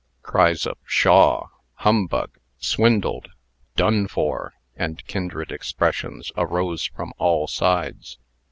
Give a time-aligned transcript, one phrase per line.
[0.23, 3.29] Cries of "Pshaw!" "Humbug!" "Swindled!"
[3.75, 8.17] "Done for!" and kindred expressions, arose from all sides.